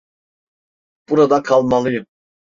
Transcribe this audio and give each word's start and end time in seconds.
Burada 1.09 1.43
kalmalıyım. 1.43 2.05